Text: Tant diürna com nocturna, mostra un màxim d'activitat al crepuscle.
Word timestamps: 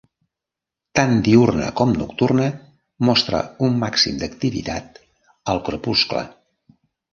Tant 0.99 1.11
diürna 1.27 1.67
com 1.81 1.93
nocturna, 1.99 2.47
mostra 3.11 3.43
un 3.69 3.77
màxim 3.85 4.19
d'activitat 4.25 5.01
al 5.55 5.65
crepuscle. 5.71 6.27